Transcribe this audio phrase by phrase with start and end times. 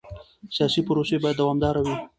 [0.55, 1.95] سیاسي پروسې باید دوامداره وي